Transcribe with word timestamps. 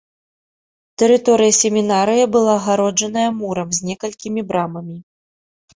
Тэрыторыя 1.03 1.53
семінарыі 1.61 2.25
была 2.37 2.51
агароджаная 2.63 3.27
мурам 3.39 3.69
з 3.81 3.93
некалькімі 3.93 4.41
брамамі. 4.51 4.97